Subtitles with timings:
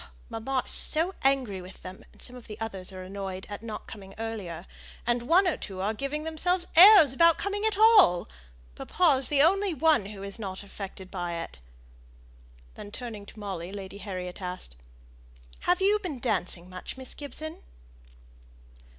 [0.31, 3.85] Mamma is so angry with her, and some of the others are annoyed at not
[3.85, 4.65] coming earlier,
[5.05, 8.27] and one or two are giving themselves airs about coming at all.
[8.73, 11.59] Papa is the only one who is not affected by it."
[12.73, 14.75] Then turning to Molly Lady Harriet asked,
[15.69, 17.61] "Have you been dancing much, Miss Gibson?"